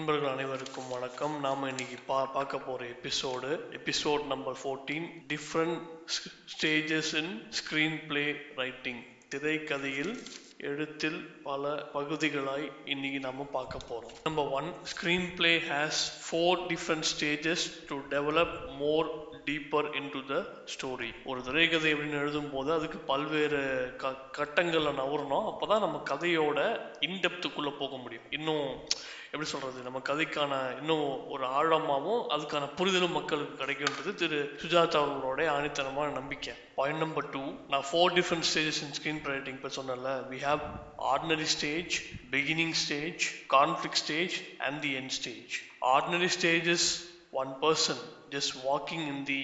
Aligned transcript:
நண்பர்கள் 0.00 0.32
அனைவருக்கும் 0.32 0.86
வணக்கம். 0.88 1.40
நாம் 1.40 1.64
இன்னைக்கு 1.68 1.96
பா 2.06 2.18
பார்க்க 2.34 2.58
போகிற 2.58 2.84
episode 2.94 3.48
episode 3.78 4.22
number 4.26 4.56
fourteen 4.60 5.08
different 5.32 5.80
stages 6.52 7.10
in 7.20 7.32
screenplay 8.06 8.24
writing 8.60 9.02
திரைக்கதையில் 9.34 10.12
எழுத்தில் 10.70 11.18
பல 11.42 11.74
பகுதிகளாய் 11.94 12.66
இன்னைக்கு 12.84 13.20
நம்ம 13.20 13.46
பார்க்க 13.56 13.88
போகிறோம் 13.88 14.16
number 14.22 14.48
one 14.60 14.70
screenplay 15.36 15.52
has 15.68 16.00
four 16.24 16.64
different 16.72 17.08
stages 17.12 17.66
to 17.86 17.98
develop 18.14 18.56
more 18.78 19.10
deeper 19.44 19.86
into 20.00 20.20
the 20.32 20.34
story 20.74 21.12
ஒரு 21.24 21.42
திரைக்கதை 21.42 21.94
அப்படின்னு 21.94 22.20
எழுதும் 22.24 22.50
போது 22.50 22.72
அதுக்கு 22.72 22.98
பல்வேறு 23.12 23.62
க 23.96 24.16
கட்டங்களில் 24.38 25.00
நவரணும் 25.02 25.48
அப்பதான் 25.52 25.86
நம்ம 25.86 26.02
கதையோட 26.10 26.58
இன்டெப்த்துக்குள்ளே 27.08 27.74
போக 27.78 27.96
முடியும். 27.96 28.28
இன்னும் 28.30 28.66
எப்படி 29.32 29.50
சொல்றது 29.50 29.82
நம்ம 29.82 29.98
கதைக்கான 29.98 30.78
இன்னும் 30.80 31.28
ஒரு 31.28 31.44
ஆழமாகவும் 31.58 32.22
அதுக்கான 32.34 32.74
புரிதலும் 32.74 33.12
மக்களுக்கு 33.12 33.64
கிடைக்கும்ன்றது 33.64 34.14
திரு 34.14 34.56
சுஜாதா 34.62 34.96
அவர்களோட 35.00 35.44
ஆணித்தனமான 35.56 36.12
நம்பிக்கை. 36.12 36.54
பாயிண்ட் 36.74 36.98
நம்பர் 36.98 37.30
டூ 37.30 37.42
நான் 37.68 37.84
four 37.90 38.14
different 38.14 38.48
stages 38.50 38.80
in 38.82 38.94
screen 38.98 39.20
writing 39.24 39.54
இப்போ 39.54 39.70
சொன்னல 39.76 40.14
we 40.30 40.38
have 40.44 40.62
ordinary 41.12 41.42
stage 41.42 41.94
beginning 42.30 42.70
stage 42.70 43.26
conflict 43.48 44.00
stage 44.04 44.36
and 44.58 44.80
the 44.80 44.92
end 44.92 45.08
stage 45.08 45.54
ordinary 45.80 46.30
stages 46.38 46.88
one 47.38 47.50
person 47.60 48.00
just 48.32 48.54
walking 48.68 49.04
in 49.12 49.24
the 49.28 49.38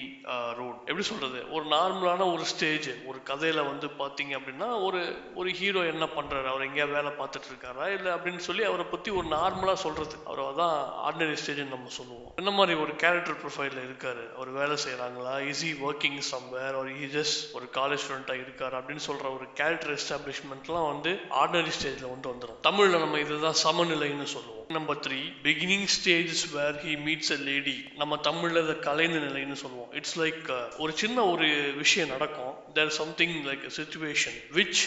road 0.57 0.79
எப்படி 0.89 1.03
சொல்கிறது 1.09 1.39
ஒரு 1.55 1.65
நார்மலான 1.73 2.25
ஒரு 2.33 2.43
ஸ்டேஜ் 2.51 2.87
ஒரு 3.09 3.19
கதையில் 3.29 3.61
வந்து 3.69 3.87
பார்த்தீங்க 4.01 4.33
அப்படின்னா 4.39 4.67
ஒரு 4.87 5.01
ஒரு 5.39 5.49
ஹீரோ 5.59 5.81
என்ன 5.91 6.05
பண்ணுறாரு 6.15 6.47
அவர் 6.51 6.65
எங்கேயா 6.67 6.87
வேலை 6.95 7.11
பார்த்துட்டு 7.19 7.49
இருக்காரா? 7.51 7.85
இல்லை 7.97 8.09
அப்படின்னு 8.15 8.43
சொல்லி 8.47 8.63
அவரை 8.69 8.85
பற்றி 8.93 9.11
ஒரு 9.19 9.27
நார்மலாக 9.35 9.77
சொல்கிறது 9.85 10.17
அவர் 10.31 10.59
தான் 10.61 10.75
ஆர்டினரி 11.07 11.37
ஸ்டேஜ்னு 11.43 11.75
நம்ம 11.75 11.93
சொல்லுவோம். 11.99 12.29
என்ன 12.41 12.53
மாதிரி 12.59 12.75
ஒரு 12.83 12.95
கேரக்டர் 13.03 13.39
ப்ரொஃபைலில் 13.43 13.85
இருக்காரு? 13.87 14.25
அவர் 14.35 14.51
வேலை 14.59 14.77
செய்கிறாங்களா 14.85 15.33
ஈஸி 15.51 15.71
ஒர்க்கிங் 15.87 16.21
சம்வேர் 16.33 16.77
ஒரு 16.81 16.91
ஹி 16.99 17.09
ஜஸ்ட் 17.17 17.41
ஒரு 17.59 17.67
காலேஜ் 17.79 18.03
ஸ்டூடெண்டா 18.03 18.37
இருக்கார்? 18.43 18.77
அப்படின்னு 18.79 19.07
சொல்கிற 19.09 19.33
ஒரு 19.37 19.47
கேரக்டர் 19.61 19.95
எஸ்டாப்ளிஷ்மெண்ட்லாம் 19.99 20.89
வந்து 20.93 21.13
ஆர்டினரி 21.41 21.75
ஸ்டேஜில் 21.79 22.13
வந்து 22.15 22.31
வந்துடும் 22.33 22.61
தமிழில் 22.69 23.03
நம்ம 23.05 23.19
இதுதான் 23.25 23.61
சமநிலைன்னு 23.65 24.29
சொல்லுவோம். 24.35 24.56
number 24.76 24.98
three 25.06 25.18
beginning 25.46 25.86
stages 25.94 26.42
where 26.56 26.76
he 26.84 26.92
meets 27.06 27.32
a 27.36 27.38
lady 27.48 27.74
நம்ம 28.00 28.18
தமிழ்ல 28.28 28.62
இதை 28.66 28.76
கலைந்த 28.86 29.18
நிலைன்னு 29.26 29.56
சொல்லுவோம் 29.62 29.90
இட்ஸ் 29.98 30.16
லைக் 30.22 30.48
ஒரு 30.84 30.92
சின்ன 31.02 31.24
ஒரு 31.32 31.48
விஷயம் 31.82 32.12
நடக்கும் 32.14 32.54
there 32.76 32.92
something 33.00 33.36
like 33.48 33.66
situation 33.78 34.38
which 34.58 34.80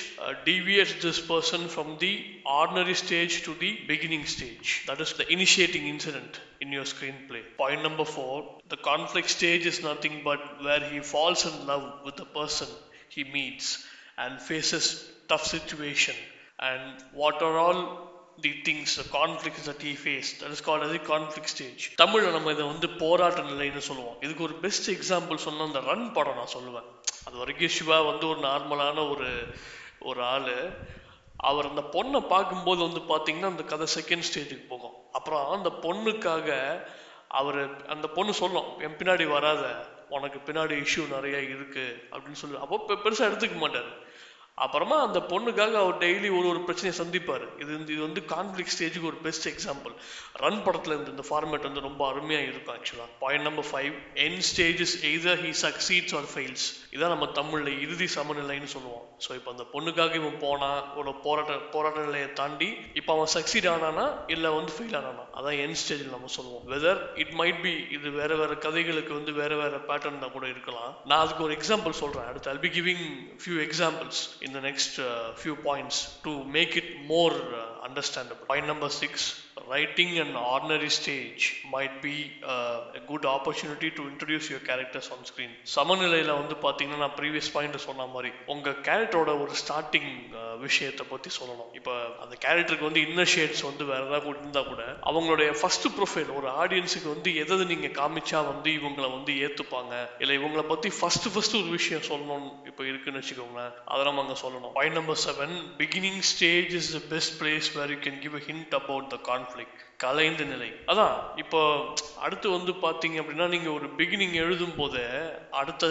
deviates 0.49 0.93
this 1.05 1.19
person 1.31 1.61
from 1.75 1.89
the 2.03 2.11
ordinary 2.59 2.95
stage 3.03 3.35
to 3.47 3.53
the 3.63 3.71
beginning 3.91 4.25
stage 4.35 4.69
that 4.89 5.01
is 5.05 5.11
the 5.19 5.27
initiating 5.37 5.85
incident 5.93 6.33
in 6.65 6.71
your 6.77 6.85
screenplay 6.93 7.43
point 7.61 7.81
number 7.87 8.07
four 8.15 8.33
the 8.73 8.79
conflict 8.91 9.29
stage 9.37 9.65
is 9.73 9.79
nothing 9.89 10.15
but 10.29 10.41
where 10.67 10.83
he 10.91 10.99
falls 11.13 11.43
in 11.51 11.55
love 11.71 11.85
with 12.07 12.17
the 12.23 12.29
person 12.39 12.71
he 13.15 13.23
meets 13.37 13.69
and 14.23 14.41
faces 14.49 14.87
tough 15.31 15.45
situation 15.47 16.17
and 16.71 16.83
what 17.21 17.37
are 17.47 17.57
all 17.65 17.81
the 18.44 18.50
things 18.66 18.94
conflicts 19.16 19.66
that 19.68 19.84
he 19.88 19.94
face 20.02 20.30
that 20.40 20.54
is 20.56 20.64
called 20.68 20.86
அது 20.86 21.00
conflict 21.12 21.50
stage 21.52 21.84
தமிழில் 22.02 22.36
நம்ம 22.36 22.52
இதை 22.56 22.66
வந்து 22.66 22.88
போராட்ட 23.02 23.42
நிலைன்னு 23.50 23.82
சொல்லுவோம். 23.88 24.16
இதுக்கு 24.20 24.42
ஒரு 24.42 24.54
பெஸ்ட் 24.64 24.88
எக்ஸாம்பிள் 24.90 25.44
சொன்ன 25.46 25.64
அந்த 25.64 25.80
ரன் 25.90 26.06
படம் 26.12 26.38
நான் 26.40 26.54
சொல்லுவேன். 26.56 26.88
அது 27.24 27.36
வரைக்கும் 27.36 27.74
சிவா 27.76 28.00
வந்து 28.00 28.28
ஒரு 28.28 28.40
நார்மலான 28.40 29.04
ஒரு 29.10 29.28
ஒரு 30.10 30.22
ஆள். 30.22 30.54
அவர் 31.50 31.68
அந்த 31.68 31.82
பொண்ணை 31.92 32.20
பார்க்கும்போது 32.34 32.80
வந்து 32.86 33.00
பார்த்தீங்கன்னா 33.12 33.52
அந்த 33.52 33.62
கதை 33.62 33.86
செகண்ட் 33.98 34.26
ஸ்டேஜுக்கு 34.30 34.66
போகும். 34.72 34.96
அப்புறம் 35.12 35.46
அந்த 35.56 35.70
பொண்ணுக்காக 35.84 36.48
அவர் 37.40 37.86
அந்த 37.86 38.06
பொண்ணு 38.16 38.32
சொல்லும் 38.34 38.68
என் 38.80 38.96
பின்னாடி 39.00 39.26
வராத 39.36 39.64
உனக்கு 40.08 40.38
பின்னாடி 40.46 40.74
இஷ்யூ 40.84 41.02
நிறைய 41.08 41.36
இருக்கு. 41.54 41.84
அப்படின்னு 42.10 42.40
சொல்லி 42.42 42.56
அப்போ 42.64 42.94
பெருசாக 43.04 43.28
எடுத்துக்க 43.30 43.56
மாட்டார். 43.56 43.90
அப்புறமா 44.64 44.96
அந்த 45.06 45.18
பொண்ணுக்காக 45.32 45.74
அவர் 45.82 46.00
டெய்லி 46.04 46.30
ஒரு 46.38 46.46
ஒரு 46.52 46.60
பிரச்சனையை 46.68 46.94
சந்திப்பார். 47.00 47.44
இது 47.62 47.72
இது 47.94 48.00
வந்து 48.06 48.22
கான்ஃப்ளிக் 48.34 48.72
ஸ்டேஜுக்கு 48.74 49.10
ஒரு 49.12 49.18
பெஸ்ட் 49.26 49.48
எக்ஸாம்பிள் 49.52 49.94
ரன் 50.44 50.62
படத்தில் 50.66 50.94
இருந்து 50.94 51.14
இந்த 51.16 51.24
ஃபார்மேட் 51.28 51.68
வந்து 51.68 51.86
ரொம்ப 51.88 52.02
அருமையாக 52.10 52.48
இருக்கும் 52.50 52.76
ஆக்சுவலாக 52.76 53.10
point 53.22 53.46
number 53.48 53.70
five 53.72 53.94
end 54.26 54.42
stages 54.50 54.96
either 55.12 55.40
he 55.46 55.52
succeeds 55.66 56.16
or 56.20 56.28
fails 56.34 56.68
இதான் 56.96 57.14
நம்ம 57.14 57.28
தமிழில் 57.40 57.80
இறுதி 57.86 58.08
சமநிலைன்னு 58.18 58.74
சொல்லுவோம். 58.76 59.06
ஸோ 59.24 59.30
இப்போ 59.38 59.50
அந்த 59.54 59.64
பொண்ணுக்காக 59.72 60.14
இவன் 60.20 60.38
போனா 60.44 60.68
ஒரு 61.00 61.10
போராட்ட 61.24 61.54
போராட்ட 61.74 62.04
நிலையை 62.06 62.28
தாண்டி 62.40 62.68
இப்போ 63.00 63.10
அவன் 63.16 63.32
சக்சீட் 63.36 63.68
ஆனானா 63.72 64.04
இல்லை 64.34 64.50
வந்து 64.56 64.72
ஃபெயில் 64.76 64.96
ஆனானா? 65.00 65.24
அதான் 65.38 65.58
என் 65.64 65.76
ஸ்டேஜில் 65.82 66.14
நம்ம 66.14 66.30
சொல்லுவோம். 66.36 66.64
வெதர் 66.72 67.00
இட் 67.22 67.34
மைட் 67.40 67.60
பி 67.64 67.74
இது 67.96 68.10
வேற 68.20 68.30
வேற 68.42 68.54
கதைகளுக்கு 68.66 69.12
வந்து 69.18 69.34
வேற 69.40 69.52
வேற 69.62 69.76
பேட்டர்ன் 69.90 70.22
தான் 70.24 70.34
கூட 70.36 70.46
இருக்கலாம். 70.54 70.92
நான் 71.10 71.22
அதுக்கு 71.24 71.46
ஒரு 71.48 71.56
எக்ஸாம்பிள் 71.58 72.00
சொல்கிறேன் 72.02 72.28
அடுத்து 72.30 72.52
I'll 72.54 72.64
be 72.66 72.72
giving 72.78 73.04
few 73.42 73.58
examples 73.66 74.22
இந்த 74.48 74.60
next 74.68 74.98
few 75.40 75.56
points 75.68 76.02
to 76.26 76.34
make 76.56 76.74
it 76.82 76.92
more 77.12 77.36
understandable 77.88 78.48
point 78.50 78.70
number 78.72 78.94
six 79.02 79.28
Writing 79.68 80.18
an 80.18 80.36
ordinary 80.36 80.88
stage 80.88 81.62
might 81.72 82.00
be 82.02 82.14
uh, 82.44 82.98
a 82.98 83.00
good 83.08 83.24
opportunity 83.24 83.90
to 83.90 84.02
introduce 84.08 84.48
your 84.50 84.60
characters 84.68 85.06
on 85.14 85.20
screen. 85.30 85.50
சமநிலையில் 85.74 86.30
வந்து 86.38 86.56
பார்த்தீங்கன்னா 86.64 87.00
நான் 87.04 87.16
previous 87.18 87.50
point 87.54 87.78
சொன்ன 87.86 88.06
மாதிரி 88.14 88.30
உங்கள் 88.54 88.76
கேரக்டரோட 88.88 89.32
ஒரு 89.42 89.52
ஸ்டார்டிங் 89.62 90.10
uh, 90.40 90.54
விஷயத்தை 90.64 91.04
பற்றி 91.12 91.30
சொல்லணும். 91.38 91.70
இப்போ 91.78 91.92
அந்த 92.22 92.34
கேரக்டருக்கு 92.44 92.88
வந்து 92.88 93.04
இன்னர் 93.08 93.30
ஷேட்ஸ் 93.34 93.64
வந்து 93.68 93.84
வேற 93.90 94.02
ஏதாவது 94.08 94.30
இருந்தால் 94.34 94.68
கூட 94.70 94.82
அவங்களுடைய 95.10 95.50
ஃபர்ஸ்ட் 95.60 95.88
ப்ரொஃபைல் 95.98 96.32
ஒரு 96.38 96.48
ஆடியன்ஸுக்கு 96.62 97.08
வந்து 97.14 97.32
எதாவது 97.42 97.66
நீங்கள் 97.72 97.94
காமிச்சா 98.00 98.40
வந்து 98.52 98.70
இவங்களை 98.78 99.10
வந்து 99.16 99.34
ஏற்றுப்பாங்க 99.46 99.92
இல்லை 100.22 100.36
இவங்களை 100.40 100.66
பற்றி 100.72 100.90
ஃபர்ஸ்ட் 101.00 101.28
ஃபர்ஸ்ட் 101.34 101.58
ஒரு 101.62 101.70
விஷயம் 101.78 102.06
சொல்லணும்னு 102.10 102.50
இப்போ 102.72 102.84
இருக்குன்னு 102.90 103.22
வச்சுக்கோங்களேன் 103.22 103.72
அதை 103.92 104.02
நம்ம 104.10 104.24
அங்கே 104.24 104.38
சொல்லணும். 104.44 104.74
Point 104.78 104.98
number 105.00 105.22
seven 105.26 105.54
beginning 105.82 106.22
stage 106.32 106.74
is 106.80 106.90
the 106.98 107.02
best 107.14 107.36
place 107.42 107.70
where 107.78 107.92
you 107.96 108.00
can 108.08 108.20
give 108.26 108.36
a 108.40 108.44
hint 108.50 108.74
about 108.82 109.08
the 109.16 109.18
conflict 109.40 109.76
கலைந்த 110.02 110.42
நிலை. 110.50 110.68
அதான் 110.90 111.16
இப்போ 111.42 111.58
அடுத்து 112.24 112.46
வந்து 112.54 112.72
பார்த்தீங்க 112.84 113.16
அப்படின்னா 113.20 113.46
நீங்கள் 113.54 113.74
ஒரு 113.78 113.86
பிகினிங் 113.98 114.36
எழுதும் 114.44 114.76
போதே 114.78 115.04
அடுத்த 115.60 115.84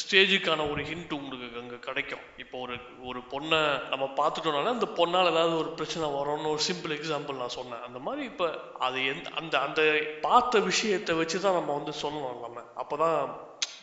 ஸ்டேஜுக்கான 0.00 0.66
ஒரு 0.72 0.82
ஹிண்ட் 0.90 1.14
உங்களுக்கு 1.18 1.60
அங்கே 1.62 1.78
கிடைக்கும். 1.88 2.24
இப்போ 2.42 2.56
ஒரு 2.64 2.76
ஒரு 3.10 3.20
பொண்ணை 3.32 3.60
நம்ம 3.92 4.08
பார்த்துட்டோம்னால 4.20 4.74
அந்த 4.76 4.88
பொண்ணால் 5.00 5.32
ஏதாவது 5.32 5.56
ஒரு 5.62 5.70
பிரச்சனை 5.78 6.08
வரும்னு 6.18 6.52
ஒரு 6.54 6.62
சிம்பிள் 6.68 6.96
எக்ஸாம்பிள் 6.98 7.40
நான் 7.42 7.56
சொன்னேன். 7.58 7.84
அந்த 7.88 8.00
மாதிரி 8.06 8.24
இப்போ 8.32 8.48
அது 8.88 8.98
எந்த 9.12 9.34
அந்த 9.40 9.54
அந்த 9.66 9.82
பார்த்த 10.26 10.64
விஷயத்தை 10.70 11.16
வச்சு 11.22 11.40
தான் 11.46 11.58
நம்ம 11.60 11.78
வந்து 11.80 11.94
சொல்லணும் 12.04 12.44
நம்ம. 12.46 12.66
அப்போ 12.82 12.96
தான் 13.04 13.18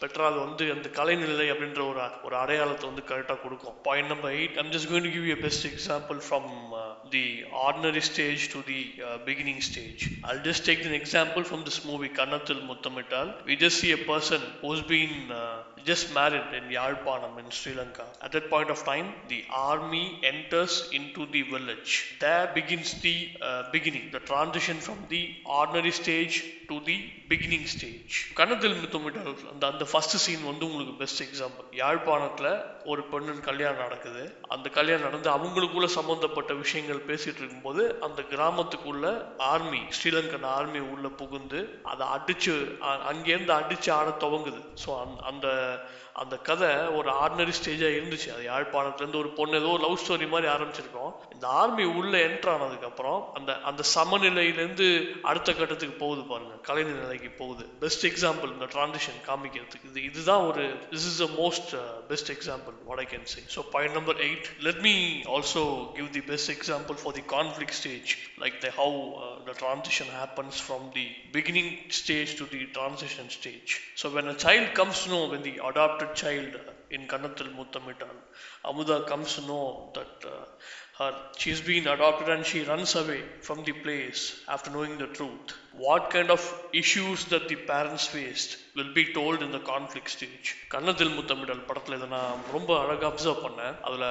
பெட்டரா 0.01 0.25
அது 0.31 0.39
வந்து 0.47 0.63
அந்த 0.73 0.87
கலைநிலை 0.97 1.47
அப்படின்ற 1.53 1.81
ஒரு 1.91 2.01
ஒரு 2.27 2.35
அடையாளத்தை 2.43 2.85
வந்து 2.89 3.03
கரெக்டாக 3.11 3.39
கொடுக்கும். 3.43 3.77
Point 3.87 4.11
number 4.13 4.35
eight 4.39 4.59
I'm 4.61 4.73
just 4.75 4.89
going 4.91 5.07
to 5.09 5.13
give 5.17 5.29
you 5.31 5.37
best 5.45 5.67
example 5.73 6.19
from 6.27 6.49
the 7.11 7.45
ordinary 7.65 8.01
stage 8.01 8.49
to 8.49 8.61
the 8.63 9.01
uh, 9.03 9.17
beginning 9.25 9.61
stage. 9.61 10.19
I'll 10.23 10.43
just 10.43 10.65
take 10.65 10.85
an 10.85 10.93
example 10.93 11.43
from 11.43 11.63
this 11.63 11.85
movie 11.85 12.09
Kannathil 12.09 12.61
Muttam. 12.67 13.33
We 13.45 13.55
just 13.55 13.79
see 13.79 13.91
a 13.91 13.97
person 13.97 14.41
who's 14.61 14.81
been 14.81 15.31
uh, 15.31 15.63
just 15.87 16.13
married 16.13 16.47
in 16.53 16.65
Yalpanam 16.69 17.33
in 17.41 17.49
Sri 17.51 17.73
Lanka. 17.73 18.05
At 18.21 18.31
that 18.33 18.49
point 18.49 18.69
of 18.69 18.79
time, 18.83 19.07
the 19.29 19.39
army 19.51 20.05
enters 20.23 20.89
into 20.91 21.25
the 21.27 21.43
village. 21.43 21.91
There 22.19 22.47
begins 22.53 22.91
the 23.01 23.15
uh, 23.41 23.63
beginning, 23.71 24.05
the 24.11 24.19
transition 24.21 24.77
from 24.77 24.99
the 25.09 25.21
ordinary 25.59 25.91
stage 25.91 26.35
to 26.69 26.77
the 26.87 26.97
beginning 27.29 27.65
stage. 27.75 28.13
கன்னத்தில் 28.39 28.75
அந்த 29.51 29.63
அந்த 29.71 29.85
first 29.91 30.17
scene 30.25 30.43
வந்து 30.49 30.65
உங்களுக்கு 30.67 30.95
best 31.03 31.23
example 31.25 31.67
யாழ்ப்பாணத்தில் 31.81 32.51
ஒரு 32.91 33.01
பெண்ணின் 33.11 33.41
கல்யாணம் 33.47 33.81
நடக்குது 33.85 34.23
அந்த 34.55 34.67
கல்யாணம் 34.77 35.07
நடந்து 35.07 35.29
அவங்களுக்குள்ள 35.35 35.89
சம்பந்தப்பட்ட 35.97 36.53
விஷயங்கள் 36.63 37.01
பேசிட்டு 37.09 37.41
இருக்கும்போது 37.43 37.83
அந்த 38.07 38.21
கிராமத்துக்குள்ள 38.33 39.05
ஆர்மி 39.51 39.81
ஸ்ரீலங்கன் 39.99 40.49
ஆர்மி 40.55 40.81
உள்ள 40.93 41.07
புகுந்து 41.21 41.61
அதை 41.93 42.05
அடிச்சு 42.17 42.55
அங்கேருந்து 43.13 43.55
அடிச்சு 43.61 43.91
ஆட 43.99 44.11
துவங்குது 44.25 44.61
ஸோ 44.85 44.91
அந்த 45.31 45.47
அந்த 46.13 46.37
கதை 46.37 46.67
ஒரு 46.67 47.09
ஆர்டினரி 47.11 47.53
ஸ்டேஜாக 47.59 47.97
இருந்துச்சு. 47.97 48.29
அது 48.33 48.45
யாழ்ப்பாணத்துலேருந்து 48.51 49.17
ஒரு 49.17 49.29
பொண்ணு 49.29 49.57
ஏதோ 49.57 49.77
லவ் 49.79 49.99
ஸ்டோரி 50.07 50.27
மாதிரி 50.27 50.51
ஆரம்பிச்சிருக்கோம். 50.51 51.13
இந்த 51.37 51.47
ஆர்மி 51.61 51.83
உள்ளே 51.97 52.19
என்ட்ரு 52.27 52.49
ஆனதுக்கப்புறம் 52.53 53.19
அந்த 53.37 53.51
அந்த 53.69 53.81
சமநிலையிலேருந்து 53.95 54.85
அடுத்த 55.29 55.49
கட்டத்துக்கு 55.57 55.95
போகுது 56.03 56.21
பாருங்கள் 56.29 56.61
கலைஞர் 56.67 57.01
நிலைக்கு 57.01 57.29
போகுது. 57.41 57.63
பெஸ்ட் 57.83 58.05
எக்ஸாம்பிள் 58.09 58.49
இந்த 58.55 58.67
ட்ரான்சிஷன் 58.75 59.19
காமிக்கிறதுக்கு. 59.27 59.89
இது 59.91 60.01
இதுதான் 60.09 60.45
ஒரு 60.49 60.63
this 60.93 61.05
is 61.09 61.19
the 61.23 61.27
most 61.41 61.71
best 62.09 62.31
example 62.35 62.75
what 62.87 63.01
I 63.03 63.07
can 63.13 63.27
say 63.33 63.41
so 63.55 63.63
point 63.75 63.95
number 63.99 64.21
eight 64.27 64.47
let 64.67 64.81
me 64.87 64.95
also 65.35 65.63
give 65.97 66.09
the 66.17 66.23
best 66.31 66.51
example 66.55 66.97
for 67.03 67.15
the 67.19 67.25
conflict 67.35 67.75
stage 67.81 68.13
like 68.45 68.57
the 68.65 68.71
how 68.79 68.97
the 69.49 69.55
transition 69.61 70.11
happens 70.19 70.63
from 70.65 70.87
the 70.97 71.05
beginning 71.37 71.71
stage 71.99 72.33
to 72.41 72.47
the 72.55 72.63
transition 72.79 73.31
stage 73.37 73.73
so 74.03 74.13
when 74.17 74.31
a 74.33 74.37
child 74.45 74.67
comes 74.81 75.05
no 75.13 75.21
when 75.35 75.47
the 75.49 75.55
adopted 75.69 76.17
child 76.23 76.63
in 76.91 77.07
Kanathil 77.07 77.49
Muttamital, 77.55 78.15
Amuda 78.65 79.05
comes 79.07 79.35
to 79.35 79.41
know 79.41 79.91
that 79.93 80.13
uh, 80.25 80.45
her. 80.99 81.13
She's 81.37 81.61
been 81.61 81.85
adopted 81.87 82.29
and 82.29 82.45
she 82.45 82.63
runs 82.63 82.95
away 82.95 83.21
from 83.41 83.63
the 83.63 83.71
place 83.71 84.21
after 84.47 84.71
knowing 84.71 84.97
the 84.97 85.07
truth. 85.07 85.53
What 85.87 86.09
kind 86.09 86.31
of 86.31 86.41
issues 86.73 87.25
that 87.25 87.47
the 87.49 87.55
parents 87.55 88.07
faced 88.07 88.57
will 88.75 88.91
be 88.93 89.05
told 89.13 89.43
in 89.43 89.51
the 89.51 89.59
conflict 89.73 90.09
stage. 90.15 90.47
கண்ணத்தில் 90.73 91.13
முத்தமிடல் 91.17 91.61
படத்தில் 91.69 91.97
இதை 91.97 92.07
நான் 92.15 92.41
ரொம்ப 92.55 92.71
அழகாக 92.83 93.09
observe 93.11 93.45
பண்ணேன் 93.45 93.77
அதில் 93.87 94.07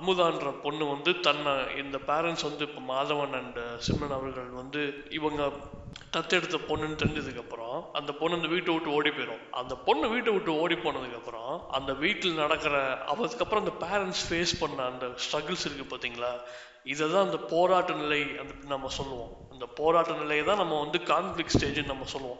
அமுதான்ற 0.00 0.50
பொண்ணு 0.64 0.86
வந்து 0.94 1.12
தன்னை 1.28 1.54
இந்த 1.82 1.98
பேரண்ட்ஸ் 2.10 2.46
வந்து 2.48 2.66
இப்போ 2.68 2.82
மாதவன் 2.94 3.36
அண்ட் 3.40 3.60
சிம்மன் 3.88 4.16
அவர்கள் 4.18 4.50
வந்து 4.62 4.82
இவங்க 5.18 5.42
தத்தெடுத்த 6.16 6.56
பொண்ணுன்னு 6.70 7.00
தெரிஞ்சதுக்கு 7.02 7.42
அப்புறம் 7.44 7.61
அந்த 7.92 8.12
பொண்ணு 8.12 8.36
அந்த 8.36 8.46
வீட்டை 8.46 8.72
விட்டு 8.74 8.90
ஓடி 8.90 9.10
போயிடும் 9.10 9.42
அந்த 9.50 9.74
பொண்ணு 9.74 10.08
வீட்டை 10.08 10.32
விட்டு 10.32 10.52
ஓடி 10.54 10.74
போனதுக்கு 10.74 11.14
அப்புறம் 11.14 11.68
அந்த 11.70 11.92
வீட்டில் 11.92 12.34
நடக்கிற 12.34 12.74
அதுக்கப்புறம் 13.12 13.64
அந்த 13.64 13.86
பேரண்ட்ஸ் 13.86 14.24
ஃபேஸ் 14.28 14.60
பண்ண 14.60 14.82
அந்த 14.82 15.06
ஸ்ட்ரகிள்ஸ் 15.24 15.66
இருக்கு 15.68 15.86
பார்த்தீங்களா 15.92 16.32
இதை 16.82 17.10
தான் 17.10 17.26
அந்த 17.26 17.36
போராட்ட 17.36 17.92
நிலை 17.92 18.20
அந்த 18.38 18.54
நம்ம 18.64 18.88
சொல்லுவோம். 18.88 19.32
இந்த 19.62 19.74
போராட்ட 19.80 20.12
நிலையை 20.20 20.44
தான் 20.46 20.58
நம்ம 20.60 20.76
வந்து 20.84 20.98
கான்ஃப்ளிக் 21.10 21.52
ஸ்டேஜ்னு 21.54 21.90
நம்ம 21.90 22.06
சொல்லுவோம். 22.12 22.38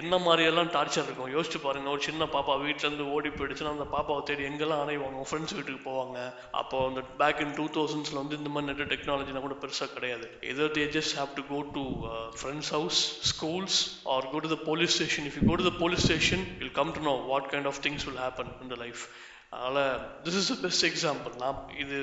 என்ன 0.00 0.18
மாதிரியெல்லாம் 0.26 0.70
டார்ச்சர் 0.76 1.04
இருக்கும்? 1.06 1.32
யோசிச்சு 1.34 1.58
பாருங்க. 1.64 1.88
ஒரு 1.94 2.02
சின்ன 2.06 2.28
பாப்பா 2.34 2.52
வீட்டிலேருந்து 2.62 3.06
ஓடி 3.14 3.30
போயிடுச்சுன்னா 3.34 3.72
அந்த 3.76 3.86
பாப்பாவை 3.94 4.22
தேடி 4.28 4.42
எங்கெல்லாம் 4.50 4.82
அணைவாங்க 4.84 5.24
ஃப்ரெண்ட்ஸ் 5.30 5.54
வீட்டுக்கு 5.56 5.82
போவாங்க. 5.88 6.16
அப்போ 6.60 6.78
அந்த 6.90 7.00
பேக் 7.20 7.42
இன் 7.44 7.54
டூ 7.58 7.66
தௌசண்ட்ஸில் 7.74 8.20
வந்து 8.20 8.38
இந்த 8.40 8.52
மாதிரி 8.54 8.68
நெட் 8.70 8.92
டெக்னாலஜினா 8.94 9.42
கூட 9.46 9.56
பெருசாக 9.64 9.90
கிடையாது. 9.96 10.28
Either 10.52 10.72
they 10.78 10.86
just 10.96 11.14
have 11.18 11.34
to 11.40 11.44
go 11.52 11.60
to 11.76 11.84
friends 12.38 12.72
house 12.76 13.02
schools 13.32 13.80
or 14.14 14.30
go 14.32 14.40
to 14.46 14.52
the 14.54 14.58
police 14.70 14.94
station 14.98 15.28
if 15.30 15.36
you 15.40 15.44
go 15.50 15.58
to 15.62 15.68
the 15.70 15.74
police 15.82 16.04
station 16.08 16.46
will 16.62 16.74
come 16.80 16.94
to 16.98 17.02
know 17.10 17.14
what 17.32 17.50
kind 17.54 17.70
of 17.72 17.82
things 17.88 18.06
will 18.08 18.22
happen 18.26 18.52
in 18.64 18.72
the 18.74 18.78
life 18.84 19.04
அதனால் 19.52 19.80
this 20.24 20.38
is 20.40 20.60
best 20.60 20.84
example 20.84 21.32
நான் 21.40 21.56
இது 21.78 21.96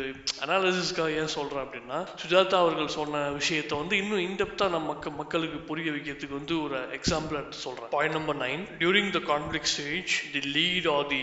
அனாலிசிஸ்க்காக 0.43 1.15
ஏன் 1.21 1.31
சொல்கிறேன் 1.35 1.63
அப்படின்னா 1.65 1.97
சுஜாதா 2.21 2.57
அவர்கள் 2.57 2.87
சொன்ன 2.89 3.21
விஷயத்தை 3.31 3.77
வந்து 3.77 3.97
இன்னும் 3.97 4.23
இன்டெப்த்தாக 4.27 4.71
நம்ம 4.71 4.87
மக்க 4.89 5.09
மக்களுக்கு 5.19 5.59
புரிய 5.69 5.91
வைக்கிறதுக்கு 5.91 6.37
வந்து 6.37 6.55
ஒரு 6.61 6.77
எக்ஸாம்பிள் 6.97 7.37
எடுத்து 7.37 7.59
சொல்கிறேன் 7.59 7.89
point 7.89 8.17
number 8.17 8.39
nine 8.41 8.63
during 8.79 9.09
the 9.09 9.21
conflict 9.31 9.69
stage 9.73 10.13
the 10.31 10.41
lead 10.57 10.87
or 10.87 11.07
the 11.07 11.21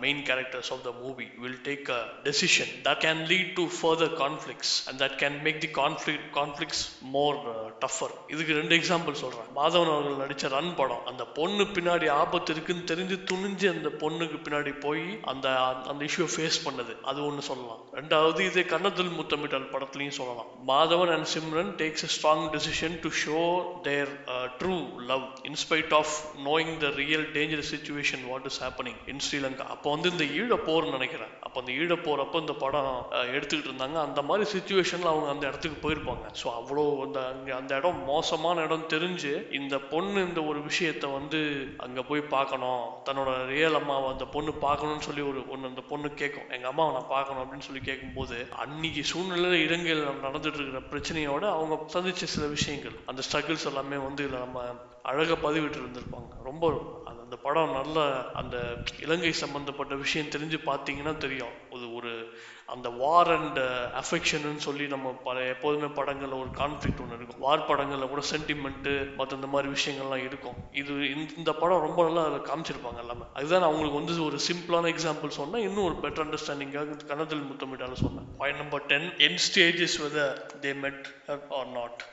main 0.00 0.22
characters 0.22 0.72
of 0.72 0.82
the 0.82 0.92
movie 1.00 1.26
will 1.38 1.60
take 1.62 1.90
a 1.90 2.00
decision 2.24 2.72
that 2.84 3.02
can 3.06 3.22
lead 3.26 3.52
to 3.54 3.66
further 3.78 4.14
conflicts 4.16 4.74
and 4.88 5.00
that 5.02 5.16
can 5.22 5.38
make 5.42 5.60
the 5.60 5.70
conflict 5.72 6.26
conflicts 6.34 6.82
more 7.10 7.38
tougher 7.84 8.14
இதுக்கு 8.28 8.54
ரெண்டு 8.54 8.76
example 8.76 9.14
சொல்கிறேன் 9.14 9.48
மாதவன் 9.54 9.92
அவர்கள் 9.92 10.16
நடித்த 10.16 10.48
run 10.48 10.74
படம். 10.74 11.04
அந்த 11.06 11.24
பொண்ணு 11.38 11.64
பின்னாடி 11.74 12.08
ஆபத்து 12.18 12.52
இருக்குன்னு 12.52 12.84
தெரிஞ்சு 12.84 13.18
துணிஞ்சு 13.30 13.68
அந்த 13.70 13.88
பொண்ணுக்கு 14.00 14.38
பின்னாடி 14.40 14.72
போய் 14.80 15.04
அந்த 15.24 15.46
அந்த 15.90 16.04
இஷ்யூ 16.04 16.26
ஃபேஸ் 16.34 16.58
பண்ணது. 16.66 17.00
அது 17.02 17.26
ஒன்று 17.26 17.42
சொல்லலாம். 17.42 17.82
ரெண்டாவது 18.00 18.40
இதே 18.40 18.64
கன்னதுல் 18.64 19.12
முத்தமிட்டல் 19.18 19.68
படத்துலையும் 19.72 20.18
சொல்லலாம். 20.20 20.50
Madhavan 20.66 21.12
and 21.16 21.28
Simran 21.34 21.72
takes 21.82 22.06
a 22.08 22.10
strong 22.16 22.44
decision 22.56 22.98
to 23.00 23.10
show 23.24 23.40
their 23.82 24.12
true 24.60 24.76
love 24.98 25.24
in spite 25.42 25.94
of 25.94 26.14
knowing 26.44 26.76
the 26.78 26.88
real 26.88 27.26
dangerous 27.32 27.72
situation 27.74 28.26
what 28.28 28.44
is 28.44 28.62
happening 28.64 29.00
in 29.06 29.22
Sri Lanka 29.30 29.66
அப்போ 29.76 29.90
வந்து 29.90 30.10
இந்த 30.10 30.24
ஈழ 30.24 30.48
நினைக்கிறேன். 30.90 31.32
அப்போ 31.40 31.60
அந்த 31.60 31.72
ஈழ 31.72 31.88
அப்போ 31.90 32.38
இந்த 32.38 32.52
படம் 32.52 33.06
uh, 33.12 33.26
எடுத்துக்கிட்டு 33.36 33.70
இருந்தாங்க. 33.70 33.98
அந்த 34.06 34.22
மாதிரி 34.22 34.50
சுச்சுவேஷனில் 34.50 35.10
அவங்க 35.12 35.28
அந்த 35.28 35.46
இடத்துக்கு 35.46 35.78
போயிருப்பாங்க. 35.84 36.24
ஸோ 36.42 36.46
அவ்வளோ 36.60 37.02
அந்த 37.02 37.26
அங்கே 37.26 37.52
அந்த 37.52 37.76
இடம் 37.76 38.04
மோசமான 38.04 38.62
இடம் 38.62 38.88
தெரிஞ்சு 38.88 39.52
இந்த 39.52 39.78
பொண்ணு 39.78 40.20
இந்த 40.26 40.42
ஒரு 40.42 40.60
விஷயத்த 40.60 41.12
வந்து 41.12 41.40
அங்கே 41.76 42.02
போய் 42.02 42.20
பார்க்கணும். 42.20 42.84
தன்னோட 43.04 43.46
ரியல் 43.46 43.74
அம்மாவை 43.74 44.08
அந்த 44.10 44.24
பொண்ணு 44.24 44.52
பார்க்கணும்னு 44.52 45.02
சொல்லி 45.02 45.20
ஒரு 45.20 45.42
ஒன்று 45.50 45.70
அந்த 45.70 45.82
பொண்ணு 45.88 46.08
கேட்கும் 46.14 46.50
எங்கள் 46.50 46.70
அம்மாவை 46.70 46.92
நான் 46.92 47.10
பார்க்கணும் 47.10 47.42
அப்படின்னு 47.42 47.66
சொல்லி 47.66 47.82
கேட்கும்போது 47.82 48.36
அன்னைக்கு 48.56 49.02
சூழ்நிலையில் 49.04 49.64
இலங்கையில் 49.66 50.04
நடந்துட்டு 50.22 50.58
இருக்கிற 50.58 50.82
பிரச்சனையோட 50.92 51.44
அவங்க 51.50 51.78
சந்திச்ச 51.94 52.30
சில 52.34 52.46
விஷயங்கள் 52.48 52.96
அந்த 53.06 53.22
ஸ்ட்ரகிள்ஸ் 53.28 53.68
எல்லாமே 53.72 53.98
வந்து 53.98 54.24
இதில் 54.24 54.44
நம்ம 54.44 54.60
அழகாக 55.02 55.50
பதிவிட்டு 55.50 55.82
இருந்திருப்பாங்க 55.82 56.42
ரொம்ப 56.44 56.82
அந்த 57.04 57.18
அந்த 57.30 57.42
படம் 57.42 57.70
நல்ல 57.70 58.24
அந்த 58.34 58.76
இலங்கை 59.00 59.32
சம்பந்தப்பட்ட 59.32 59.94
விஷயம் 59.94 60.28
தெரிஞ்சு 60.28 60.58
பார்த்தீங்கன்னா 60.66 61.16
தெரியும். 61.16 61.48
அது 61.72 61.94
ஒரு 61.94 62.38
அந்த 62.66 62.88
வார் 62.88 63.30
அண்ட் 63.30 63.58
அஃபெக்ஷன்னு 63.94 64.56
சொல்லி 64.56 64.86
நம்ம 64.86 65.12
பல 65.24 65.40
எப்போதுமே 65.40 65.86
படங்களில் 65.86 66.34
ஒரு 66.34 66.48
கான்ஃப்ளிக்ட் 66.50 67.00
ஒன்று 67.00 67.16
இருக்கும். 67.16 67.38
வார் 67.38 67.66
படங்களில் 67.66 68.08
கூட 68.08 68.22
சென்டிமெண்ட்டு 68.36 69.14
மற்ற 69.14 69.34
இந்த 69.34 69.46
மாதிரி 69.46 69.72
விஷயங்கள்லாம் 69.72 70.24
இருக்கும். 70.24 70.54
இது 70.72 71.14
இந்த- 71.14 71.32
இந்த 71.36 71.52
படம் 71.52 71.80
ரொம்ப 71.80 72.04
நல்லா 72.04 72.24
அதில் 72.24 72.40
காமிச்சிருப்பாங்க 72.40 72.98
எல்லாமே. 72.98 73.22
அதுதான் 73.34 73.62
அவங்களுக்கு 73.62 73.98
வந்து 73.98 74.24
ஒரு 74.24 74.36
சிம்பிளான 74.36 74.92
எக்ஸாம்பிள் 74.92 75.28
சொன்னால் 75.28 75.60
இன்னும் 75.60 75.84
ஒரு 75.84 75.94
பெட்டர் 75.94 76.26
அண்டர்ஸ்டாண்டிங்காக 76.26 77.06
கணத்தில் 77.06 77.42
முத்தமிட்டாலும் 77.42 77.92
சொன்னேன். 77.92 78.36
Point 78.38 78.58
number 78.58 78.86
ten 78.86 79.18
in 79.18 79.38
stages 79.52 80.00
whether 80.00 80.36
they 80.60 80.74
met 80.74 81.14
or 81.50 81.66
not 81.66 82.04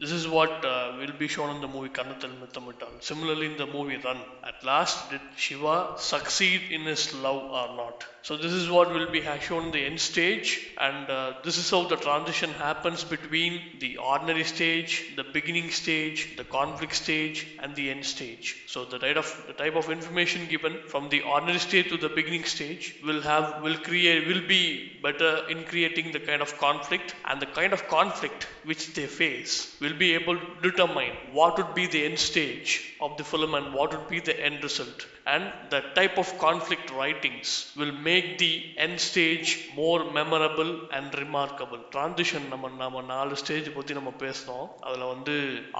This 0.00 0.12
is 0.12 0.28
what 0.28 0.64
uh, 0.64 0.92
will 0.96 1.12
be 1.18 1.26
shown 1.26 1.56
in 1.56 1.60
the 1.60 1.66
movie 1.66 1.88
Kannathal 1.88 2.30
Mithamittal. 2.40 3.02
Similarly, 3.02 3.46
in 3.46 3.56
the 3.56 3.66
movie 3.66 3.96
Run, 3.96 4.18
at 4.44 4.62
last 4.62 5.10
did 5.10 5.20
Shiva 5.36 5.94
succeed 5.96 6.60
in 6.70 6.82
his 6.82 7.12
love 7.14 7.42
or 7.42 7.76
not? 7.76 8.04
So 8.22 8.36
this 8.36 8.52
is 8.52 8.70
what 8.70 8.92
will 8.92 9.10
be 9.10 9.22
shown 9.40 9.66
in 9.66 9.70
the 9.72 9.84
end 9.84 9.98
stage, 9.98 10.68
and 10.78 11.08
uh, 11.10 11.32
this 11.42 11.56
is 11.56 11.70
how 11.70 11.88
the 11.88 11.96
transition 11.96 12.50
happens 12.50 13.02
between 13.02 13.60
the 13.80 13.96
ordinary 13.96 14.44
stage, 14.44 15.16
the 15.16 15.24
beginning 15.24 15.70
stage, 15.70 16.36
the 16.36 16.44
conflict 16.44 16.94
stage, 16.94 17.46
and 17.60 17.74
the 17.74 17.90
end 17.90 18.04
stage. 18.04 18.56
So 18.66 18.84
the 18.84 18.98
type 18.98 19.16
of 19.16 19.44
the 19.46 19.54
type 19.54 19.76
of 19.76 19.90
information 19.90 20.46
given 20.46 20.76
from 20.88 21.08
the 21.08 21.22
ordinary 21.22 21.58
stage 21.58 21.88
to 21.88 21.96
the 21.96 22.10
beginning 22.10 22.44
stage 22.44 22.94
will 23.04 23.22
have 23.22 23.62
will 23.62 23.78
create 23.78 24.28
will 24.28 24.46
be 24.46 24.92
better 25.02 25.44
in 25.48 25.64
creating 25.64 26.12
the 26.12 26.20
kind 26.20 26.42
of 26.42 26.56
conflict 26.58 27.14
and 27.24 27.40
the 27.40 27.46
kind 27.46 27.72
of 27.72 27.88
conflict 27.88 28.46
which 28.64 28.92
they 28.94 29.06
face 29.06 29.74
will 29.80 29.87
will 29.88 29.98
be 29.98 30.14
able 30.14 30.38
to 30.38 30.48
determine 30.62 31.14
what 31.32 31.56
would 31.58 31.74
be 31.74 31.86
the 31.88 32.04
end 32.04 32.18
stage 32.30 32.70
of 33.00 33.16
the 33.18 33.24
film 33.24 33.54
and 33.54 33.72
what 33.72 33.90
would 33.92 34.08
be 34.08 34.20
the 34.20 34.36
end 34.46 34.62
result 34.62 35.00
and 35.26 35.44
the 35.70 35.80
type 35.96 36.16
of 36.22 36.28
conflict 36.38 36.92
writings 36.98 37.48
will 37.78 37.92
make 38.08 38.38
the 38.38 38.52
end 38.76 38.98
stage 39.00 39.48
more 39.76 39.98
memorable 40.12 40.70
and 40.98 41.18
remarkable 41.22 41.80
transition 41.94 42.42
நம்ம 42.52 42.70
நம்ம 42.82 43.02
நாலு 43.12 43.36
stage 43.42 43.68
பற்றி 43.76 43.98
நம்ம 43.98 44.12
பேசணும் 44.24 44.66
அதில் 44.86 45.06
வந்து 45.12 45.34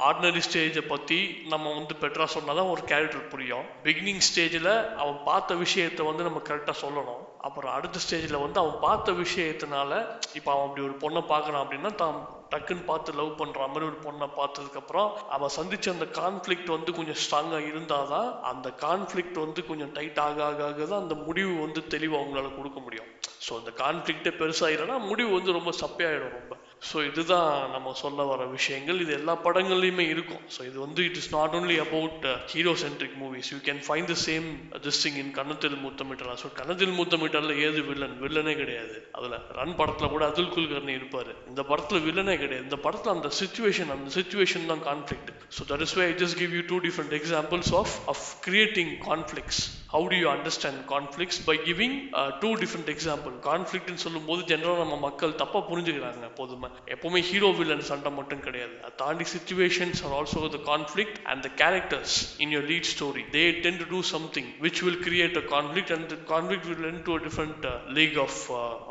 ordinary 0.09 0.43
ஸ்டேஜை 0.49 0.85
பற்றி 0.93 1.19
நம்ம 1.55 1.73
வந்து 1.79 1.97
பெட்டராக 2.03 2.31
சொன்னால் 2.37 2.61
தான் 2.61 2.73
ஒரு 2.75 2.85
கேரக்டர் 2.93 3.27
புரியும் 3.35 3.67
பிகினிங் 3.87 4.23
ஸ்டேஜில் 4.31 4.73
அவன் 5.03 5.21
பார்த்த 5.31 5.61
விஷயத்தை 5.65 6.05
வந்து 6.11 6.29
நம்ம 6.29 6.43
கரெக்டாக 6.51 6.83
சொல்லணும் 6.85 7.25
அப்புறம் 7.41 7.73
அடுத்த 7.73 7.99
ஸ்டேஜில் 7.99 8.41
வந்து 8.41 8.61
அவன் 8.61 8.81
பார்த்த 8.81 9.13
விஷயத்தினால 9.13 9.93
இப்போ 10.35 10.51
அவன் 10.53 10.67
அப்படி 10.67 10.85
ஒரு 10.87 10.97
பொண்ணை 11.05 11.23
பார்க்குறான் 11.29 11.63
அப்படின்னா 11.65 11.95
தான் 11.95 12.19
டக்குன்னு 12.51 12.85
பார்த்து 12.85 13.13
லவ் 13.13 13.33
பண்ணுற 13.41 13.67
மாதிரி 13.69 13.87
ஒரு 13.87 13.99
பொண்ணை 14.05 14.29
பார்த்ததுக்கப்புறம் 14.37 15.13
அவன் 15.29 15.55
சந்திச்ச 15.57 15.89
அந்த 15.89 16.05
கான்ஃப்ளிக்ட் 16.05 16.67
வந்து 16.67 16.93
கொஞ்சம் 16.93 17.21
ஸ்ட்ராங்காக 17.25 17.67
இருந்தால் 17.67 18.09
தான் 18.09 18.43
அந்த 18.43 18.71
கான்ஃப்ளிக்ட் 18.81 19.39
வந்து 19.39 19.67
கொஞ்சம் 19.67 19.93
டைட் 19.93 20.19
ஆக 20.19 20.45
ஆக 20.45 20.65
ஆக 20.65 20.85
தான் 20.85 21.03
அந்த 21.03 21.15
முடிவு 21.15 21.61
வந்து 21.61 21.87
தெளிவாக 21.87 22.23
அவங்களால 22.23 22.57
கொடுக்க 22.57 22.81
முடியும். 22.81 23.11
ஸோ 23.49 23.59
அந்த 23.59 23.73
கான்ஃப்ளிக்டே 23.85 24.33
பெருசாகிடனா 24.41 24.99
முடிவு 24.99 25.31
வந்து 25.33 25.53
ரொம்ப 25.53 25.71
சப்பையாயிடும் 25.81 26.37
ரொம்ப. 26.41 26.58
ஸோ 26.89 26.97
இதுதான் 27.09 27.53
நம்ம 27.75 27.93
சொல்ல 28.01 28.25
வர 28.31 28.43
விஷயங்கள். 28.57 28.99
இது 29.05 29.13
எல்லா 29.19 29.35
படங்கள்லையுமே 29.47 30.05
இருக்கும். 30.15 30.43
ஸோ 30.55 30.61
இது 30.69 30.79
வந்து 30.85 31.01
it 31.09 31.19
is 31.21 31.31
not 31.37 31.55
only 31.59 31.77
about 31.85 32.27
hero 32.53 32.73
centric 32.83 33.17
movies 33.23 33.51
you 33.55 33.59
can 33.69 33.81
find 33.87 34.11
the 34.13 34.17
same 34.27 34.47
this 34.87 35.01
thing 35.05 35.19
in 35.23 35.33
Kannathil 35.39 35.77
மூத்தமிட்டலா 35.85 36.35
so 36.43 36.51
கன்னத்தில் 36.61 36.95
முத்தமிட்டல்ல 37.01 37.57
ஏது 37.67 37.83
வில்லன் 37.89 38.17
வில்லனே 38.25 38.55
கிடையாது. 38.61 38.97
அதில் 39.19 39.37
ரன் 39.59 39.77
படத்தில் 39.81 40.13
கூட 40.15 40.25
அதுல் 40.31 40.53
குல்கர்னி 40.57 40.95
இருப்பார். 41.01 41.33
இந்த 41.53 41.65
படத்தில் 41.71 42.05
வில்லனே 42.09 42.37
கிடையாது. 42.45 42.67
இந்த 42.69 42.81
படத்தில் 42.87 43.15
அந்த 43.17 43.31
சுச்சுவேஷன் 43.41 43.93
அந்த 43.97 44.11
சுச்சுவேஷன் 44.19 44.71
தான் 44.73 44.85
conflict 44.91 45.33
so 45.59 45.69
that 45.73 45.85
is 45.87 45.97
why 46.01 46.07
I 46.13 46.17
just 46.23 46.39
give 46.43 46.55
you 46.59 46.63
two 46.73 46.79
different 46.89 47.17
examples 47.21 47.73
of 47.83 47.95
of 48.15 48.25
creating 48.49 48.93
conflicts 49.11 49.63
how 49.93 50.07
do 50.13 50.17
you 50.23 50.27
understand 50.33 50.81
conflicts 50.91 51.39
by 51.45 51.55
giving 51.67 51.95
two 52.41 52.49
different 52.63 52.91
example 52.95 53.35
கான்ஃப்ளிக்ட்னு 53.47 54.01
சொல்லும்போது 54.03 54.41
ஜென்ரலாக 54.51 54.81
நம்ம 54.83 54.97
மக்கள் 55.05 55.33
தப்பாக 55.43 55.63
புரிஞ்சுக்கிறாங்க 55.71 56.25
எப்போதுமே. 56.31 56.69
எப்போவுமே 56.95 57.21
ஹீரோ 57.29 57.49
வில்லன் 57.59 57.85
சண்டை 57.91 58.11
மட்டும் 58.13 58.43
கிடையாது. 58.47 58.75
அதை 58.81 58.93
தாண்டி 58.97 59.27
situations 59.35 60.01
are 60.07 60.15
also 60.19 60.51
the 60.57 60.61
conflict 60.71 61.19
and 61.31 61.43
the 61.47 61.51
characters 61.63 62.17
in 62.45 62.53
your 62.57 62.67
lead 62.73 62.91
story 62.95 63.23
they 63.37 63.45
tend 63.65 63.79
to 63.83 63.87
do 63.95 64.01
something 64.13 64.51
which 64.67 64.83
will 64.87 65.01
create 65.07 65.39
a 65.43 65.45
conflict 65.55 65.95
and 65.97 66.13
conflict 66.33 66.69
will 66.71 66.85
lead 66.89 67.01
to 67.09 67.15
a 67.15 67.23
different 67.27 67.67
leg 67.99 68.19
of 68.27 68.39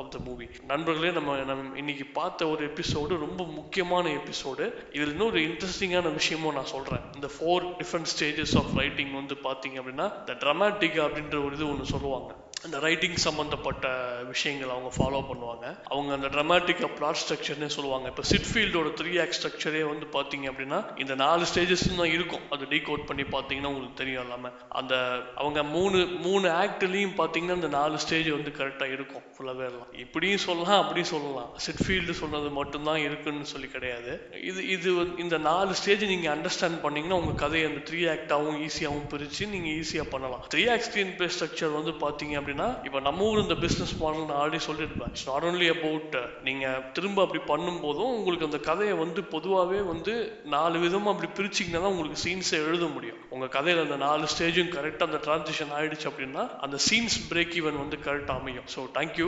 of 0.02 0.10
the 0.10 0.24
movie 0.30 0.48
நண்பர்களே 0.74 1.12
நம்ம 1.12 1.38
நம்ம 1.52 1.78
இன்னைக்கு 1.84 2.08
பார்த்த 2.20 2.50
ஒரு 2.56 2.66
episode 2.72 3.22
ரொம்ப 3.26 3.46
முக்கியமான 3.60 4.08
episode 4.20 4.66
இதில் 4.92 5.14
இன்னொரு 5.16 5.46
இன்ட்ரெஸ்டிங்கான 5.48 6.14
விஷயமும் 6.14 6.54
நான் 6.54 6.72
சொல்கிறேன் 6.76 7.06
இந்த 7.16 7.32
four 7.38 7.70
different 7.82 8.12
stages 8.16 8.58
of 8.58 8.74
writing 8.82 9.14
வந்து 9.14 9.38
பார்த்தீங்க 9.48 9.78
அப்படின்னா 9.84 10.10
த 10.26 10.38
ட்ரமாட்டிக் 10.44 10.86
அப்படின்ற 10.96 11.46
ஒரு 11.46 11.56
இது 11.56 11.70
ஒன்று 11.70 11.86
சொல்லுவாங்க. 11.86 12.47
அந்த 12.66 12.78
ரைட்டிங் 12.86 13.18
சம்மந்தப்பட்ட 13.26 13.88
விஷயங்கள் 14.30 14.72
அவங்க 14.76 14.90
ஃபாலோ 14.96 15.20
பண்ணுவாங்க. 15.30 15.66
அவங்க 15.94 16.12
அந்த 16.18 16.28
ட்ரமாட்டிக் 16.36 16.82
பிளாட் 16.98 17.20
ஸ்ட்ரக்சர்னே 17.22 17.70
சொல்லுவாங்க. 17.76 18.08
இப்போ 18.12 18.24
சிட்ஃபீல்டோட 18.32 18.90
த்ரீ 19.00 19.12
ஆக்ட் 19.24 19.38
ஸ்ட்ரக்சரே 19.40 19.84
வந்து 19.92 20.06
பார்த்தீங்க 20.16 20.46
அப்படின்னா 20.52 20.80
இந்த 21.04 21.16
நாலு 21.24 21.44
ஸ்டேஜஸ் 21.52 21.86
தான் 22.02 22.14
இருக்கும். 22.16 22.44
அது 22.56 22.66
டீகோட் 22.74 23.04
பண்ணி 23.10 23.26
பார்த்தீங்கன்னா 23.36 23.72
உங்களுக்கு 23.74 24.00
தெரியும் 24.02 24.24
இல்லாமல் 24.26 24.56
அந்த 24.80 24.96
அவங்க 25.42 25.60
மூணு 25.76 26.00
மூணு 26.26 26.48
ஆக்ட்லேயும் 26.64 27.16
பார்த்தீங்கன்னா 27.22 27.58
இந்த 27.62 27.72
நாலு 27.78 27.96
ஸ்டேஜ் 28.06 28.30
வந்து 28.38 28.54
கரெக்டாக 28.60 28.96
இருக்கும். 28.98 29.24
ஃபுல்லாகவே 29.36 29.68
எல்லாம். 29.72 29.92
இப்படியும் 30.06 30.44
சொல்லலாம் 30.48 30.82
அப்படியும் 30.84 31.12
சொல்லலாம். 31.14 31.52
சிட்ஃபீல்டு 31.68 32.16
சொன்னது 32.22 32.52
மட்டும்தான் 32.60 33.02
இருக்குன்னு 33.08 33.52
சொல்லி 33.54 33.70
கிடையாது. 33.78 34.12
இது 34.50 34.68
இது 34.76 34.90
இந்த 35.26 35.38
நாலு 35.50 35.72
ஸ்டேஜ் 35.82 36.06
நீங்கள் 36.14 36.34
அண்டர்ஸ்டாண்ட் 36.36 36.82
பண்ணீங்கன்னா 36.86 37.22
உங்கள் 37.22 37.40
கதையை 37.46 37.66
அந்த 37.72 37.84
த்ரீ 37.92 38.02
ஆக்டாகவும் 38.16 38.60
ஈஸியாகவும் 38.68 39.08
பிரித்து 39.14 39.52
நீங்கள் 39.56 39.76
ஈஸியாக 39.82 40.08
பண்ணலாம். 40.16 40.44
Three 40.56 40.66
act 40.76 40.90
screen 40.90 41.16
play 41.20 41.30
structure 41.38 41.78
வந்து 41.80 41.94
பார்த்தீங்க 42.06 42.46
அப்படின்னா 42.48 42.68
இப்போ 42.88 43.00
நம்ம 43.06 43.24
ஊர் 43.30 43.42
இந்த 43.44 43.56
பிஸ்னஸ் 43.64 43.94
மாடல் 44.02 44.28
நான் 44.28 44.38
ஆல்ரெடி 44.42 44.60
சொல்லியிருப்பேன். 44.68 45.10
இட்ஸ் 45.14 45.26
நாட் 45.30 45.46
ஒன்லி 45.48 45.66
அபவுட் 45.74 46.14
நீங்கள் 46.46 46.84
திரும்ப 46.98 47.18
அப்படி 47.26 47.42
பண்ணும்போதும் 47.50 48.14
உங்களுக்கு 48.18 48.48
அந்த 48.48 48.60
கதையை 48.68 48.94
வந்து 49.02 49.22
பொதுவாகவே 49.34 49.80
வந்து 49.90 50.14
நாலு 50.54 50.78
விதமாக 50.84 51.12
அப்படி 51.14 51.30
பிரிச்சிங்கன்னா 51.40 51.82
தான் 51.86 51.94
உங்களுக்கு 51.94 52.22
சீன்ஸை 52.26 52.60
எழுத 52.68 52.86
முடியும். 52.94 53.20
உங்கள் 53.36 53.52
கதையில் 53.56 53.84
அந்த 53.86 53.98
நாலு 54.06 54.30
ஸ்டேஜும் 54.34 54.72
கரெக்டாக 54.76 55.10
அந்த 55.10 55.20
டிரான்சிஷன் 55.26 55.74
ஆயிடுச்சு 55.80 56.08
அப்படின்னா 56.12 56.46
அந்த 56.68 56.80
சீன்ஸ் 56.88 57.18
பிரேக் 57.32 57.58
ஈவன் 57.62 57.82
வந்து 57.84 58.00
கரெக்டாக 58.08 58.42
அமையும். 58.42 58.68
So 58.76 58.80
thank you 58.98 59.26